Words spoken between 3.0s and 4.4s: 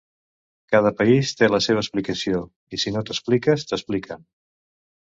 t'expliques, t'expliquen.